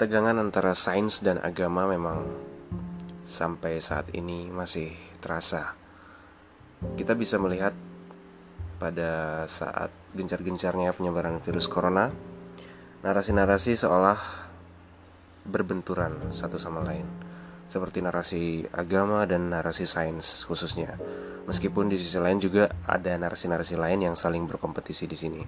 ketegangan 0.00 0.40
antara 0.40 0.72
sains 0.72 1.20
dan 1.20 1.36
agama 1.44 1.84
memang 1.84 2.24
sampai 3.20 3.84
saat 3.84 4.08
ini 4.16 4.48
masih 4.48 4.96
terasa. 5.20 5.76
Kita 6.96 7.12
bisa 7.12 7.36
melihat 7.36 7.76
pada 8.80 9.44
saat 9.44 9.92
gencar-gencarnya 10.16 10.96
penyebaran 10.96 11.36
virus 11.44 11.68
corona, 11.68 12.08
narasi-narasi 13.04 13.76
seolah 13.76 14.16
berbenturan 15.44 16.32
satu 16.32 16.56
sama 16.56 16.80
lain, 16.80 17.04
seperti 17.68 18.00
narasi 18.00 18.64
agama 18.72 19.28
dan 19.28 19.52
narasi 19.52 19.84
sains 19.84 20.48
khususnya. 20.48 20.96
Meskipun 21.44 21.92
di 21.92 22.00
sisi 22.00 22.16
lain 22.16 22.40
juga 22.40 22.72
ada 22.88 23.20
narasi-narasi 23.20 23.76
lain 23.76 24.08
yang 24.08 24.16
saling 24.16 24.48
berkompetisi 24.48 25.04
di 25.04 25.16
sini. 25.20 25.42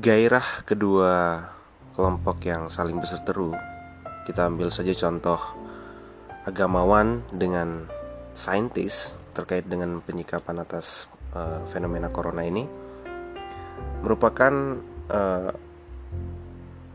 Gairah 0.00 0.64
kedua 0.64 1.57
kelompok 1.98 2.46
yang 2.46 2.70
saling 2.70 3.02
berseteru 3.02 3.58
kita 4.22 4.46
ambil 4.46 4.70
saja 4.70 4.94
contoh 4.94 5.42
agamawan 6.46 7.26
dengan 7.34 7.90
saintis 8.38 9.18
terkait 9.34 9.66
dengan 9.66 9.98
penyikapan 9.98 10.62
atas 10.62 11.10
uh, 11.34 11.66
fenomena 11.74 12.06
corona 12.06 12.46
ini 12.46 12.70
merupakan 14.06 14.78
uh, 15.10 15.50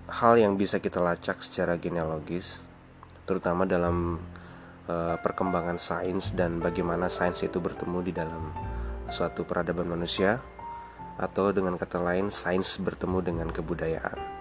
hal 0.07 0.33
yang 0.39 0.55
bisa 0.55 0.79
kita 0.79 1.03
lacak 1.03 1.43
secara 1.43 1.75
genealogis 1.75 2.63
terutama 3.27 3.67
dalam 3.67 4.23
uh, 4.87 5.19
perkembangan 5.19 5.83
sains 5.83 6.31
dan 6.31 6.63
bagaimana 6.63 7.11
sains 7.11 7.43
itu 7.43 7.59
bertemu 7.59 7.99
di 8.07 8.11
dalam 8.15 8.55
suatu 9.11 9.43
peradaban 9.43 9.91
manusia 9.99 10.39
atau 11.19 11.51
dengan 11.51 11.75
kata 11.75 11.99
lain 11.99 12.31
sains 12.31 12.79
bertemu 12.79 13.19
dengan 13.19 13.47
kebudayaan. 13.51 14.32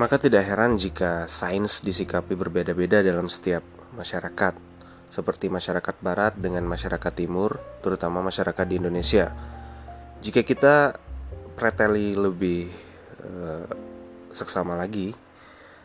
Maka 0.00 0.16
tidak 0.16 0.48
heran 0.48 0.80
jika 0.80 1.28
sains 1.28 1.84
disikapi 1.84 2.32
berbeda-beda 2.32 3.04
dalam 3.04 3.28
setiap 3.28 3.60
masyarakat, 3.92 4.56
seperti 5.12 5.52
masyarakat 5.52 6.00
barat 6.00 6.40
dengan 6.40 6.64
masyarakat 6.64 7.12
timur, 7.12 7.60
terutama 7.84 8.24
masyarakat 8.24 8.64
di 8.64 8.80
Indonesia. 8.80 9.28
Jika 10.24 10.40
kita 10.40 10.96
preteli 11.52 12.16
lebih 12.16 12.72
uh, 13.20 13.68
seksama 14.32 14.72
lagi, 14.72 15.12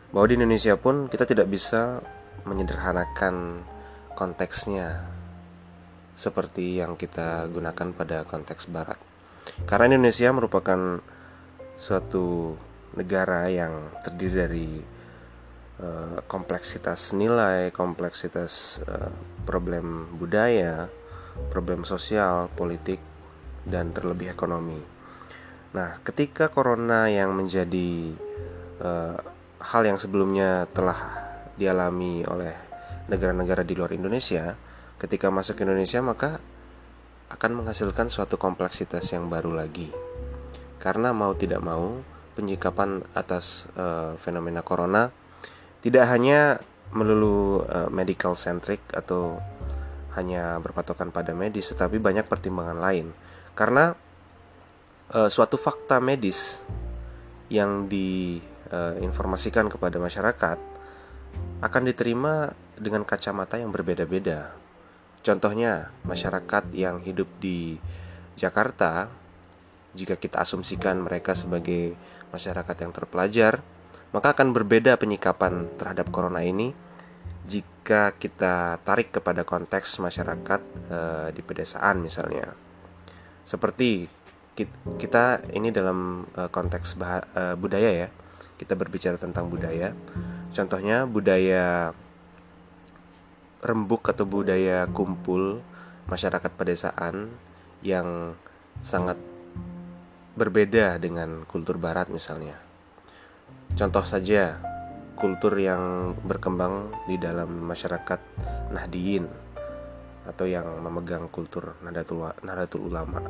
bahwa 0.08 0.32
di 0.32 0.40
Indonesia 0.40 0.80
pun 0.80 1.12
kita 1.12 1.28
tidak 1.28 1.52
bisa 1.52 2.00
menyederhanakan 2.48 3.68
konteksnya 4.16 5.12
seperti 6.16 6.80
yang 6.80 6.96
kita 6.96 7.52
gunakan 7.52 7.92
pada 7.92 8.24
konteks 8.24 8.72
barat. 8.72 8.96
Karena 9.68 9.92
Indonesia 9.92 10.32
merupakan 10.32 11.04
suatu 11.76 12.56
negara 12.96 13.46
yang 13.52 13.92
terdiri 14.02 14.34
dari 14.34 14.68
uh, 15.80 16.18
kompleksitas 16.24 17.12
nilai, 17.12 17.70
kompleksitas 17.70 18.82
uh, 18.88 19.12
problem 19.44 20.16
budaya, 20.16 20.88
problem 21.52 21.84
sosial, 21.84 22.48
politik, 22.52 22.98
dan 23.62 23.92
terlebih 23.92 24.32
ekonomi. 24.32 24.80
Nah, 25.76 26.00
ketika 26.00 26.48
corona 26.48 27.12
yang 27.12 27.36
menjadi 27.36 28.16
uh, 28.80 29.18
hal 29.60 29.82
yang 29.84 30.00
sebelumnya 30.00 30.64
telah 30.72 31.28
dialami 31.56 32.24
oleh 32.24 32.54
negara-negara 33.12 33.60
di 33.60 33.76
luar 33.76 33.92
Indonesia, 33.92 34.56
ketika 34.96 35.28
masuk 35.28 35.60
ke 35.60 35.62
Indonesia 35.68 36.00
maka 36.00 36.40
akan 37.26 37.62
menghasilkan 37.62 38.08
suatu 38.08 38.38
kompleksitas 38.38 39.10
yang 39.12 39.26
baru 39.26 39.52
lagi. 39.52 39.90
Karena 40.78 41.10
mau 41.10 41.34
tidak 41.34 41.58
mau, 41.58 41.98
penyikapan 42.36 43.00
atas 43.16 43.64
uh, 43.80 44.14
fenomena 44.20 44.60
corona 44.60 45.08
tidak 45.80 46.04
hanya 46.12 46.60
melulu 46.92 47.64
uh, 47.64 47.88
medical 47.88 48.36
centric 48.36 48.84
atau 48.92 49.40
hanya 50.14 50.60
berpatokan 50.60 51.12
pada 51.12 51.32
medis, 51.36 51.72
tetapi 51.72 52.00
banyak 52.00 52.28
pertimbangan 52.28 52.76
lain. 52.76 53.12
Karena 53.56 53.96
uh, 55.12 55.28
suatu 55.28 55.56
fakta 55.56 56.00
medis 56.00 56.64
yang 57.52 57.88
diinformasikan 57.88 59.68
uh, 59.68 59.72
kepada 59.72 59.96
masyarakat 60.00 60.58
akan 61.60 61.82
diterima 61.84 62.52
dengan 62.76 63.04
kacamata 63.04 63.56
yang 63.56 63.72
berbeda-beda. 63.72 64.52
Contohnya, 65.24 65.90
masyarakat 66.06 66.70
yang 66.76 67.02
hidup 67.02 67.26
di 67.42 67.80
Jakarta 68.36 69.08
jika 69.96 70.20
kita 70.20 70.44
asumsikan 70.44 71.00
mereka 71.00 71.32
sebagai 71.32 71.96
masyarakat 72.30 72.76
yang 72.84 72.92
terpelajar, 72.92 73.64
maka 74.12 74.36
akan 74.36 74.52
berbeda 74.52 75.00
penyikapan 75.00 75.72
terhadap 75.80 76.12
corona 76.12 76.44
ini 76.44 76.76
jika 77.46 78.12
kita 78.18 78.82
tarik 78.82 79.14
kepada 79.14 79.46
konteks 79.46 80.02
masyarakat 80.02 80.60
e, 80.90 80.98
di 81.32 81.40
pedesaan 81.40 82.02
misalnya. 82.02 82.52
Seperti 83.46 84.10
kita 84.98 85.46
ini 85.54 85.70
dalam 85.70 86.26
e, 86.34 86.50
konteks 86.50 86.98
bah, 86.98 87.22
e, 87.22 87.42
budaya 87.54 88.06
ya. 88.06 88.08
Kita 88.56 88.74
berbicara 88.74 89.20
tentang 89.20 89.46
budaya. 89.52 89.94
Contohnya 90.50 91.04
budaya 91.04 91.92
rembuk 93.62 94.08
atau 94.08 94.24
budaya 94.24 94.88
kumpul 94.90 95.60
masyarakat 96.08 96.52
pedesaan 96.56 97.30
yang 97.84 98.34
sangat 98.80 99.20
berbeda 100.36 101.00
dengan 101.00 101.48
kultur 101.48 101.80
barat 101.80 102.12
misalnya. 102.12 102.60
Contoh 103.72 104.04
saja, 104.04 104.60
kultur 105.16 105.56
yang 105.56 106.12
berkembang 106.20 106.92
di 107.08 107.16
dalam 107.16 107.64
masyarakat 107.64 108.20
Nahdiyin 108.70 109.24
atau 110.28 110.44
yang 110.44 110.68
memegang 110.84 111.32
kultur 111.32 111.80
Nahdlatul, 111.80 112.36
Nahdlatul 112.44 112.84
Ulama. 112.84 113.24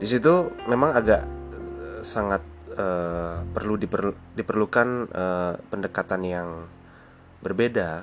Di 0.00 0.06
situ 0.08 0.50
memang 0.66 0.96
agak 0.96 1.22
uh, 1.28 2.00
sangat 2.02 2.42
uh, 2.74 3.44
perlu 3.52 3.76
diper, 3.76 4.16
diperlukan 4.34 4.88
uh, 5.12 5.54
pendekatan 5.68 6.22
yang 6.24 6.48
berbeda 7.44 8.02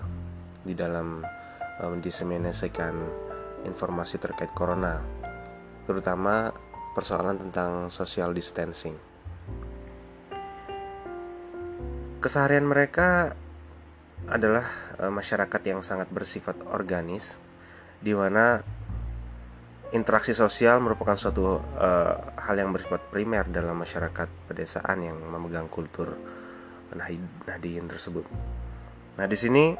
di 0.63 0.77
dalam 0.77 1.25
uh, 1.81 1.89
mendiseminasikan 1.89 2.93
informasi 3.67 4.15
terkait 4.21 4.55
corona, 4.55 5.03
terutama 5.83 6.53
persoalan 6.99 7.39
tentang 7.39 7.87
social 7.87 8.35
distancing. 8.35 8.99
Keseharian 12.19 12.67
mereka 12.67 13.31
adalah 14.27 14.67
e, 14.99 15.07
masyarakat 15.07 15.61
yang 15.63 15.79
sangat 15.79 16.11
bersifat 16.11 16.59
organis, 16.67 17.39
di 18.03 18.11
mana 18.11 18.59
interaksi 19.95 20.35
sosial 20.35 20.83
merupakan 20.83 21.15
suatu 21.15 21.63
e, 21.79 21.89
hal 22.35 22.59
yang 22.59 22.75
bersifat 22.75 23.07
primer 23.07 23.47
dalam 23.47 23.79
masyarakat 23.79 24.51
pedesaan 24.51 24.99
yang 24.99 25.15
memegang 25.15 25.71
kultur 25.71 26.19
Nahdiyin 27.47 27.87
tersebut. 27.87 28.27
Nah, 29.15 29.23
di 29.23 29.37
sini 29.39 29.71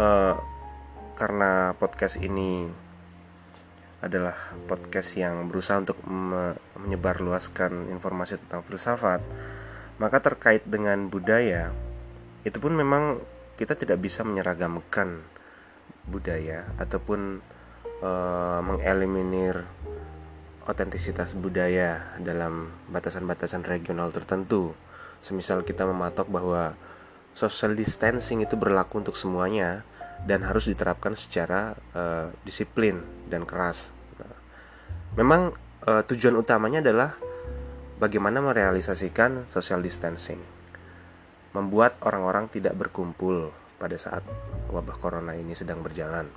e, 0.00 0.08
karena 1.20 1.76
podcast 1.76 2.16
ini 2.24 2.64
adalah 4.06 4.34
podcast 4.70 5.18
yang 5.18 5.50
berusaha 5.50 5.82
untuk 5.82 6.00
menyebarluaskan 6.06 7.90
informasi 7.92 8.40
tentang 8.40 8.62
filsafat, 8.64 9.20
maka 10.00 10.18
terkait 10.22 10.62
dengan 10.64 11.10
budaya 11.10 11.74
itu 12.46 12.62
pun 12.62 12.72
memang 12.72 13.18
kita 13.58 13.74
tidak 13.74 13.98
bisa 13.98 14.22
menyeragamkan 14.22 15.26
budaya 16.06 16.70
ataupun 16.78 17.42
e, 17.98 18.10
mengeliminir 18.62 19.66
otentisitas 20.62 21.34
budaya 21.34 22.14
dalam 22.22 22.70
batasan-batasan 22.90 23.66
regional 23.66 24.14
tertentu. 24.14 24.78
Semisal 25.18 25.66
kita 25.66 25.82
mematok 25.82 26.30
bahwa 26.30 26.78
social 27.34 27.74
distancing 27.74 28.46
itu 28.46 28.54
berlaku 28.54 29.02
untuk 29.02 29.18
semuanya, 29.18 29.82
dan 30.24 30.46
harus 30.46 30.70
diterapkan 30.70 31.12
secara 31.12 31.76
uh, 31.92 32.32
disiplin 32.46 33.04
dan 33.28 33.44
keras. 33.44 33.92
Memang 35.16 35.56
uh, 35.88 36.02
tujuan 36.04 36.36
utamanya 36.36 36.84
adalah 36.84 37.16
bagaimana 37.96 38.44
merealisasikan 38.44 39.48
social 39.48 39.80
distancing, 39.80 40.40
membuat 41.56 41.96
orang-orang 42.04 42.52
tidak 42.52 42.76
berkumpul 42.76 43.48
pada 43.80 43.96
saat 43.96 44.20
wabah 44.68 44.96
corona 45.00 45.32
ini 45.32 45.56
sedang 45.56 45.80
berjalan. 45.80 46.28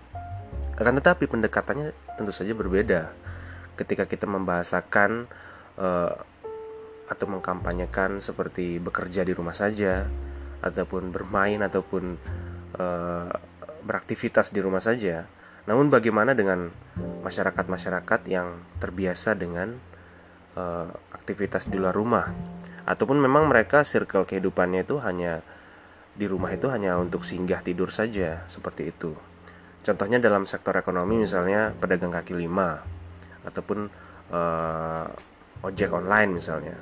Akan 0.80 0.96
tetapi 0.96 1.28
pendekatannya 1.28 1.92
tentu 2.16 2.32
saja 2.32 2.56
berbeda 2.56 3.12
ketika 3.76 4.08
kita 4.08 4.28
membahasakan 4.28 5.28
uh, 5.76 6.16
atau 7.10 7.26
mengkampanyekan 7.28 8.24
seperti 8.24 8.80
bekerja 8.80 9.28
di 9.28 9.34
rumah 9.36 9.56
saja 9.56 10.08
ataupun 10.64 11.12
bermain 11.12 11.60
ataupun 11.64 12.16
uh, 12.80 13.32
beraktivitas 13.84 14.52
di 14.56 14.60
rumah 14.64 14.84
saja. 14.84 15.26
Namun 15.68 15.92
bagaimana 15.92 16.32
dengan 16.38 16.72
masyarakat-masyarakat 17.26 18.22
yang 18.32 18.64
terbiasa 18.80 19.36
dengan 19.36 19.76
uh, 20.56 20.88
aktivitas 21.12 21.68
di 21.68 21.76
luar 21.80 21.96
rumah 21.96 22.32
ataupun 22.88 23.22
memang 23.22 23.46
mereka 23.46 23.86
circle 23.86 24.26
kehidupannya 24.26 24.88
itu 24.88 24.98
hanya 25.04 25.46
di 26.16 26.26
rumah 26.26 26.52
itu 26.52 26.68
hanya 26.68 26.98
untuk 26.98 27.24
singgah 27.24 27.64
tidur 27.64 27.94
saja 27.94 28.44
seperti 28.52 28.92
itu. 28.92 29.14
Contohnya 29.80 30.20
dalam 30.20 30.44
sektor 30.44 30.76
ekonomi 30.76 31.16
misalnya 31.22 31.72
pedagang 31.72 32.12
kaki 32.12 32.36
lima 32.36 32.84
ataupun 33.48 33.88
uh, 34.34 35.08
ojek 35.64 35.92
online 35.92 36.36
misalnya. 36.36 36.76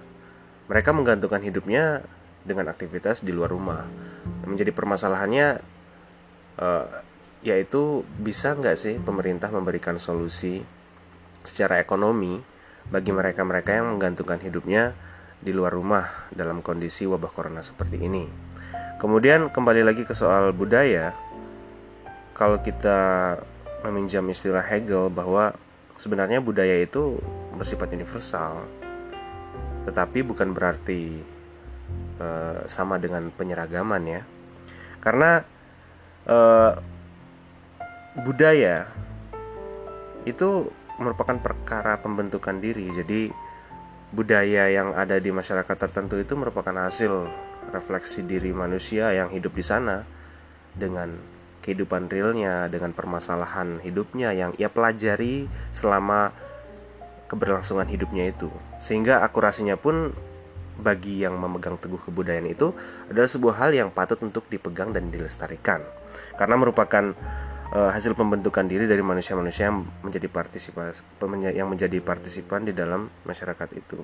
Mereka 0.68 0.92
menggantungkan 0.92 1.40
hidupnya 1.46 2.04
dengan 2.44 2.68
aktivitas 2.72 3.22
di 3.22 3.32
luar 3.32 3.54
rumah. 3.54 3.86
Menjadi 4.44 4.74
permasalahannya 4.74 5.48
uh, 6.60 6.86
yaitu 7.46 8.02
bisa 8.18 8.58
nggak 8.58 8.78
sih 8.78 8.96
pemerintah 8.98 9.54
memberikan 9.54 10.02
solusi 10.02 10.66
secara 11.46 11.78
ekonomi 11.80 12.42
bagi 12.88 13.12
mereka-mereka 13.12 13.78
yang 13.78 13.96
menggantungkan 13.96 14.40
hidupnya 14.42 14.96
di 15.38 15.54
luar 15.54 15.76
rumah 15.76 16.28
dalam 16.34 16.66
kondisi 16.66 17.06
wabah 17.06 17.30
corona 17.30 17.62
seperti 17.62 18.02
ini. 18.02 18.26
Kemudian 18.98 19.54
kembali 19.54 19.86
lagi 19.86 20.04
ke 20.10 20.18
soal 20.18 20.50
budaya, 20.58 21.14
kalau 22.34 22.58
kita 22.58 23.38
meminjam 23.86 24.26
istilah 24.26 24.66
Hegel 24.66 25.14
bahwa 25.14 25.54
sebenarnya 26.02 26.42
budaya 26.42 26.82
itu 26.82 27.22
bersifat 27.54 27.94
universal, 27.94 28.66
tetapi 29.86 30.26
bukan 30.26 30.50
berarti 30.50 31.22
uh, 32.18 32.66
sama 32.66 32.98
dengan 32.98 33.30
penyeragaman 33.30 34.02
ya, 34.10 34.22
karena 34.98 35.46
uh, 36.26 36.97
budaya 38.22 38.90
itu 40.26 40.68
merupakan 40.98 41.38
perkara 41.38 42.02
pembentukan 42.02 42.58
diri. 42.58 42.90
Jadi 42.90 43.30
budaya 44.12 44.72
yang 44.72 44.96
ada 44.98 45.22
di 45.22 45.30
masyarakat 45.30 45.78
tertentu 45.78 46.18
itu 46.18 46.34
merupakan 46.34 46.74
hasil 46.74 47.30
refleksi 47.70 48.24
diri 48.24 48.56
manusia 48.56 49.12
yang 49.12 49.30
hidup 49.30 49.54
di 49.54 49.64
sana 49.64 50.04
dengan 50.74 51.14
kehidupan 51.62 52.08
realnya, 52.08 52.72
dengan 52.72 52.96
permasalahan 52.96 53.84
hidupnya 53.84 54.32
yang 54.32 54.56
ia 54.56 54.72
pelajari 54.72 55.52
selama 55.76 56.32
keberlangsungan 57.28 57.92
hidupnya 57.92 58.32
itu. 58.32 58.48
Sehingga 58.80 59.20
akurasinya 59.20 59.76
pun 59.76 60.16
bagi 60.78 61.26
yang 61.26 61.36
memegang 61.36 61.76
teguh 61.76 62.00
kebudayaan 62.08 62.48
itu 62.48 62.72
adalah 63.10 63.28
sebuah 63.28 63.56
hal 63.66 63.72
yang 63.76 63.90
patut 63.92 64.22
untuk 64.24 64.48
dipegang 64.48 64.96
dan 64.96 65.12
dilestarikan. 65.12 65.84
Karena 66.40 66.56
merupakan 66.56 67.12
uh, 67.74 67.90
hasil 67.92 68.16
pembentukan 68.16 68.68
diri 68.68 68.88
dari 68.88 69.04
manusia-manusia 69.04 69.72
yang 69.72 69.84
menjadi 70.04 70.28
partisipan 70.32 70.94
yang 71.52 71.68
menjadi 71.68 71.98
partisipan 72.00 72.68
di 72.68 72.74
dalam 72.76 73.12
masyarakat 73.28 73.70
itu. 73.76 74.00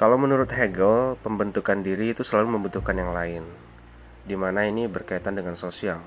Kalau 0.00 0.16
menurut 0.16 0.48
Hegel, 0.48 1.20
pembentukan 1.20 1.84
diri 1.84 2.16
itu 2.16 2.24
selalu 2.24 2.56
membutuhkan 2.56 2.96
yang 2.96 3.12
lain, 3.12 3.44
di 4.24 4.32
mana 4.32 4.64
ini 4.64 4.88
berkaitan 4.88 5.36
dengan 5.36 5.52
sosial. 5.52 6.00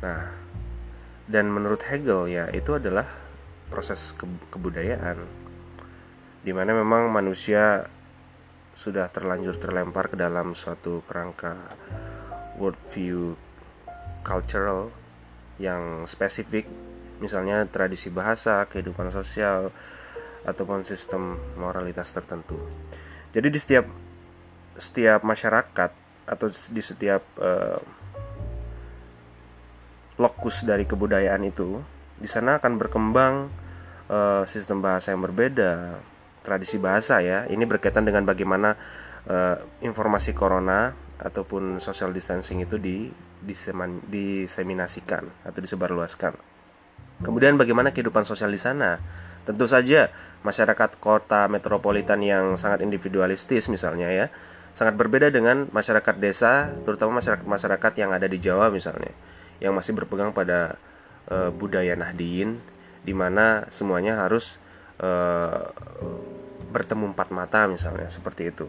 Nah, 0.00 0.32
dan 1.28 1.52
menurut 1.52 1.84
Hegel 1.84 2.24
ya 2.32 2.48
itu 2.56 2.80
adalah 2.80 3.04
proses 3.68 4.16
ke 4.16 4.24
kebudayaan, 4.48 5.20
di 6.40 6.52
mana 6.56 6.72
memang 6.72 7.12
manusia 7.12 7.84
sudah 8.72 9.12
terlanjur 9.12 9.60
terlempar 9.60 10.08
ke 10.08 10.16
dalam 10.16 10.56
suatu 10.56 11.04
kerangka 11.04 11.54
worldview 12.56 13.36
cultural 14.24 14.90
yang 15.62 16.08
spesifik 16.08 16.66
misalnya 17.22 17.62
tradisi 17.70 18.10
bahasa, 18.10 18.66
kehidupan 18.66 19.14
sosial 19.14 19.70
ataupun 20.42 20.82
sistem 20.82 21.38
moralitas 21.54 22.10
tertentu. 22.10 22.58
Jadi 23.30 23.48
di 23.52 23.58
setiap 23.60 23.86
setiap 24.74 25.22
masyarakat 25.22 25.90
atau 26.24 26.46
di 26.50 26.82
setiap 26.82 27.22
uh, 27.38 27.78
lokus 30.18 30.66
dari 30.66 30.86
kebudayaan 30.86 31.42
itu 31.46 31.78
di 32.18 32.30
sana 32.30 32.58
akan 32.58 32.78
berkembang 32.78 33.34
uh, 34.10 34.42
sistem 34.46 34.78
bahasa 34.82 35.10
yang 35.10 35.22
berbeda, 35.22 35.98
tradisi 36.46 36.78
bahasa 36.78 37.18
ya. 37.22 37.46
Ini 37.46 37.64
berkaitan 37.66 38.06
dengan 38.06 38.22
bagaimana 38.26 38.74
uh, 39.26 39.56
informasi 39.82 40.34
corona 40.34 40.94
ataupun 41.20 41.78
social 41.78 42.10
distancing 42.10 42.62
itu 42.62 42.80
di 42.80 43.10
diseman, 43.44 44.02
diseminasikan 44.08 45.28
atau 45.46 45.60
disebarluaskan. 45.62 46.34
Kemudian 47.22 47.54
bagaimana 47.54 47.94
kehidupan 47.94 48.26
sosial 48.26 48.50
di 48.50 48.58
sana? 48.58 48.98
Tentu 49.46 49.68
saja 49.70 50.10
masyarakat 50.42 50.98
kota 50.98 51.46
metropolitan 51.46 52.18
yang 52.24 52.56
sangat 52.58 52.82
individualistis 52.82 53.70
misalnya 53.70 54.10
ya, 54.10 54.26
sangat 54.74 54.98
berbeda 54.98 55.30
dengan 55.30 55.70
masyarakat 55.70 56.18
desa, 56.18 56.74
terutama 56.82 57.22
masyarakat-masyarakat 57.22 57.92
yang 58.00 58.10
ada 58.10 58.26
di 58.26 58.38
Jawa 58.42 58.72
misalnya, 58.74 59.14
yang 59.62 59.76
masih 59.76 59.94
berpegang 59.94 60.34
pada 60.34 60.80
e, 61.30 61.54
budaya 61.54 61.94
Nahdien 61.94 62.58
di 63.04 63.14
mana 63.14 63.68
semuanya 63.70 64.18
harus 64.18 64.58
e, 64.98 65.10
bertemu 66.74 67.14
empat 67.14 67.30
mata 67.30 67.70
misalnya 67.70 68.10
seperti 68.10 68.50
itu. 68.50 68.66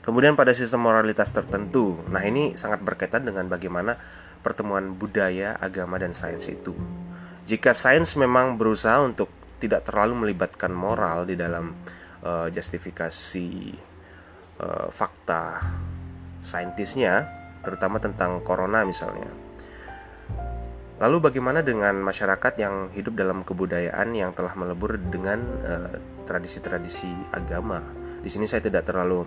Kemudian 0.00 0.38
pada 0.38 0.54
sistem 0.54 0.86
moralitas 0.86 1.34
tertentu. 1.34 1.98
Nah, 2.08 2.22
ini 2.24 2.56
sangat 2.56 2.80
berkaitan 2.80 3.26
dengan 3.26 3.50
bagaimana 3.50 3.98
pertemuan 4.40 4.96
budaya, 4.96 5.58
agama 5.60 6.00
dan 6.00 6.16
sains 6.16 6.48
itu. 6.48 6.72
Jika 7.44 7.76
sains 7.76 8.16
memang 8.16 8.56
berusaha 8.56 9.02
untuk 9.02 9.28
tidak 9.60 9.84
terlalu 9.84 10.24
melibatkan 10.24 10.72
moral 10.72 11.28
di 11.28 11.36
dalam 11.36 11.76
uh, 12.24 12.48
justifikasi 12.48 13.76
uh, 14.62 14.88
fakta 14.88 15.60
saintisnya, 16.40 17.28
terutama 17.60 18.00
tentang 18.00 18.40
corona 18.40 18.80
misalnya. 18.88 19.49
Lalu 21.00 21.32
bagaimana 21.32 21.64
dengan 21.64 21.96
masyarakat 22.04 22.60
yang 22.60 22.92
hidup 22.92 23.16
dalam 23.16 23.40
kebudayaan 23.40 24.12
yang 24.12 24.36
telah 24.36 24.52
melebur 24.52 25.00
dengan 25.00 25.40
eh, 25.64 25.96
tradisi-tradisi 26.28 27.08
uh, 27.08 27.40
agama? 27.40 27.80
Di 28.20 28.28
sini 28.28 28.44
saya 28.44 28.60
tidak 28.60 28.84
terlalu 28.84 29.24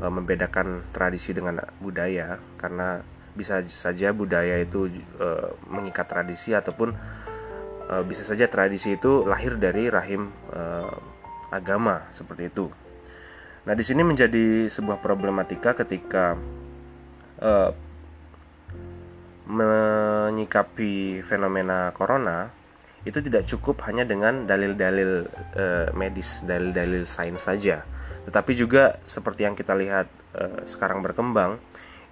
uh, 0.00 0.08
membedakan 0.08 0.88
tradisi 0.88 1.36
dengan 1.36 1.60
budaya 1.84 2.40
karena 2.56 3.04
bisa 3.36 3.60
saja 3.68 4.16
budaya 4.16 4.56
itu 4.64 4.88
uh, 5.20 5.52
mengikat 5.68 6.08
tradisi 6.08 6.56
ataupun 6.56 7.20
bisa 8.08 8.24
saja 8.24 8.48
tradisi 8.48 8.96
itu 8.96 9.28
lahir 9.28 9.60
dari 9.60 9.92
rahim 9.92 10.32
agama 11.52 12.08
seperti 12.08 12.48
itu. 12.48 12.72
Nah, 13.68 13.76
di 13.76 13.84
sini 13.84 14.00
menjadi 14.00 14.64
sebuah 14.64 14.96
problematika 14.96 15.76
ketika 15.76 16.32
menyikapi 19.46 21.24
fenomena 21.26 21.90
corona 21.90 22.50
itu 23.02 23.18
tidak 23.18 23.50
cukup 23.50 23.82
hanya 23.90 24.06
dengan 24.06 24.46
dalil-dalil 24.46 25.26
uh, 25.58 25.90
medis, 25.98 26.46
dalil-dalil 26.46 27.02
sains 27.02 27.42
saja. 27.42 27.82
Tetapi 28.22 28.54
juga 28.54 29.02
seperti 29.02 29.42
yang 29.42 29.58
kita 29.58 29.74
lihat 29.74 30.06
uh, 30.38 30.62
sekarang 30.62 31.02
berkembang, 31.02 31.58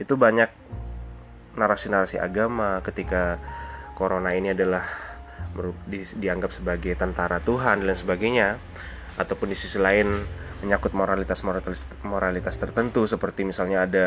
itu 0.02 0.18
banyak 0.18 0.50
narasi-narasi 1.54 2.18
agama 2.18 2.82
ketika 2.82 3.38
corona 3.94 4.34
ini 4.34 4.50
adalah 4.50 4.82
di, 5.86 6.02
dianggap 6.02 6.50
sebagai 6.50 6.98
tentara 6.98 7.38
Tuhan 7.38 7.86
dan 7.86 7.94
sebagainya, 7.94 8.58
ataupun 9.14 9.54
di 9.54 9.56
sisi 9.58 9.78
lain 9.78 10.10
menyangkut 10.60 10.92
moralitas 10.92 11.40
moralitas 11.46 11.86
moralitas 12.04 12.58
tertentu 12.60 13.08
seperti 13.08 13.48
misalnya 13.48 13.86
ada 13.88 14.06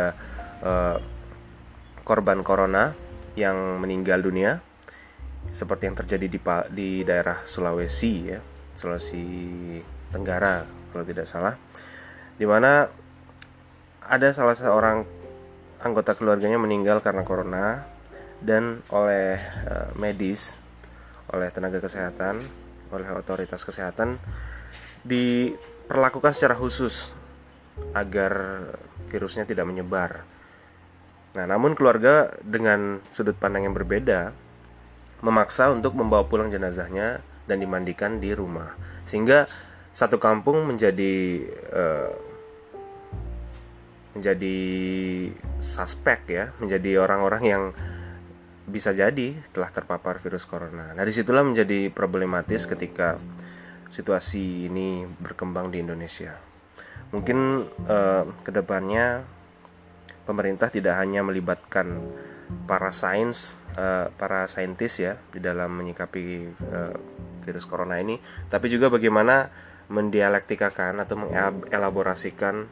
uh, 0.62 0.98
korban 2.06 2.46
corona 2.46 2.94
yang 3.34 3.82
meninggal 3.82 4.22
dunia 4.22 4.62
seperti 5.50 5.90
yang 5.90 5.98
terjadi 5.98 6.26
di 6.30 6.40
di 6.72 6.90
daerah 7.04 7.44
Sulawesi 7.44 8.14
ya 8.30 8.40
Sulawesi 8.78 9.24
Tenggara 10.14 10.66
kalau 10.94 11.06
tidak 11.06 11.26
salah 11.26 11.58
di 12.38 12.46
mana 12.46 12.90
ada 14.04 14.30
salah 14.36 14.58
seorang 14.58 15.08
anggota 15.84 16.16
keluarganya 16.16 16.58
meninggal 16.60 17.04
karena 17.04 17.28
corona 17.28 17.84
dan 18.44 18.84
oleh 18.92 19.40
uh, 19.68 19.92
medis, 19.96 20.60
oleh 21.32 21.48
tenaga 21.52 21.80
kesehatan, 21.80 22.44
oleh 22.92 23.08
otoritas 23.16 23.64
kesehatan 23.64 24.20
diperlakukan 25.04 26.36
secara 26.36 26.56
khusus 26.56 27.12
agar 27.96 28.64
virusnya 29.08 29.48
tidak 29.48 29.68
menyebar. 29.68 30.28
Nah, 31.34 31.46
namun 31.50 31.74
keluarga 31.74 32.30
dengan 32.46 33.02
sudut 33.10 33.34
pandang 33.34 33.66
yang 33.66 33.74
berbeda 33.74 34.34
memaksa 35.24 35.72
untuk 35.74 35.98
membawa 35.98 36.28
pulang 36.30 36.54
jenazahnya 36.54 37.24
dan 37.50 37.58
dimandikan 37.58 38.22
di 38.22 38.36
rumah. 38.38 38.78
Sehingga 39.02 39.50
satu 39.90 40.22
kampung 40.22 40.68
menjadi 40.68 41.42
uh, 41.74 42.12
menjadi 44.14 44.60
suspek 45.58 46.20
ya, 46.30 46.46
menjadi 46.62 47.02
orang-orang 47.02 47.44
yang 47.44 47.64
bisa 48.64 48.94
jadi 48.94 49.36
telah 49.52 49.74
terpapar 49.74 50.22
virus 50.22 50.46
corona. 50.46 50.94
Nah 50.94 51.04
di 51.04 51.12
situlah 51.12 51.44
menjadi 51.44 51.90
problematis 51.90 52.64
ketika 52.70 53.18
situasi 53.90 54.70
ini 54.72 55.06
berkembang 55.20 55.70
di 55.74 55.82
Indonesia. 55.82 56.38
mungkin 57.14 57.70
uh, 57.86 58.26
ke 58.42 58.50
depannya 58.50 59.22
pemerintah 60.24 60.72
tidak 60.72 61.00
hanya 61.00 61.24
melibatkan 61.24 62.00
para 62.68 62.92
sains, 62.94 63.60
uh, 63.76 64.12
para 64.16 64.46
saintis 64.48 65.00
ya 65.02 65.20
di 65.32 65.40
dalam 65.44 65.74
menyikapi 65.74 66.26
uh, 66.70 66.96
virus 67.44 67.68
corona 67.68 68.00
ini, 68.00 68.20
tapi 68.48 68.72
juga 68.72 68.88
bagaimana 68.88 69.52
mendialektikakan 69.92 71.04
atau 71.04 71.28
mengelaborasikan 71.28 72.66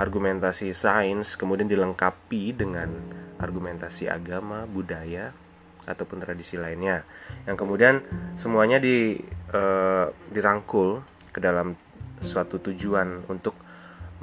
argumentasi 0.00 0.72
sains 0.72 1.36
kemudian 1.36 1.68
dilengkapi 1.68 2.56
dengan 2.56 2.88
argumentasi 3.36 4.08
agama, 4.08 4.64
budaya 4.64 5.36
ataupun 5.84 6.24
tradisi 6.24 6.56
lainnya. 6.56 7.04
Yang 7.44 7.56
kemudian 7.60 7.94
semuanya 8.32 8.80
di 8.80 9.20
uh, 9.52 10.08
dirangkul 10.32 11.04
ke 11.30 11.38
dalam 11.38 11.76
suatu 12.24 12.56
tujuan 12.62 13.28
untuk 13.28 13.52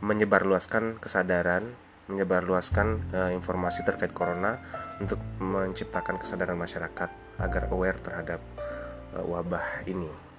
menyebarluaskan 0.02 0.98
kesadaran 0.98 1.70
menyebarluaskan 2.12 2.88
uh, 3.16 3.32
informasi 3.32 3.88
terkait 3.88 4.12
corona 4.12 4.60
untuk 5.00 5.18
menciptakan 5.40 6.20
kesadaran 6.20 6.60
masyarakat 6.60 7.10
agar 7.40 7.64
aware 7.72 7.98
terhadap 7.98 8.44
uh, 9.16 9.26
wabah 9.26 9.88
ini. 9.88 10.31